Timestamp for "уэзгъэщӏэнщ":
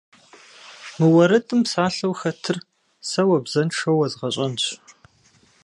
3.97-4.63